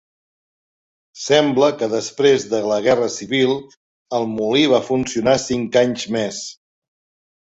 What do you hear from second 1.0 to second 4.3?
Sembla que després de la guerra civil el